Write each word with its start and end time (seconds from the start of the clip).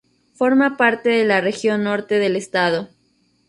Forma 0.33 0.77
parte 0.77 1.09
de 1.09 1.25
la 1.25 1.41
región 1.41 1.83
Norte 1.83 2.17
del 2.17 2.35
estado. 2.35 2.89